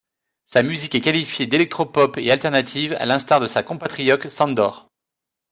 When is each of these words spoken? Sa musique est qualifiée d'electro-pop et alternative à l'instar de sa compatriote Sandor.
Sa 0.45 0.63
musique 0.63 0.95
est 0.95 1.01
qualifiée 1.01 1.45
d'electro-pop 1.45 2.17
et 2.17 2.31
alternative 2.31 2.95
à 2.97 3.05
l'instar 3.05 3.39
de 3.39 3.45
sa 3.45 3.61
compatriote 3.61 4.29
Sandor. 4.29 4.87